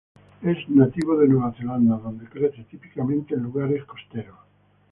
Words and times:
Es 0.41 0.57
nativo 0.67 1.15
de 1.15 1.27
Nueva 1.27 1.53
Zelanda, 1.53 1.95
donde 1.97 2.25
crece 2.25 2.63
típicamente 2.63 3.35
en 3.35 3.43
lugares 3.43 3.85
costeros. 3.85 4.35